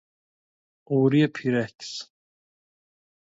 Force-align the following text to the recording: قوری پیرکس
قوری 0.87 1.23
پیرکس 1.35 1.91